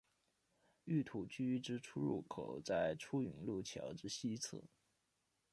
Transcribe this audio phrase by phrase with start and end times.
[0.87, 4.63] 御土居之出入口在出云路桥之西侧。